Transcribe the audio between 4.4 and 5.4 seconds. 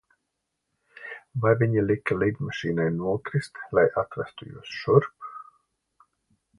jūs šurp?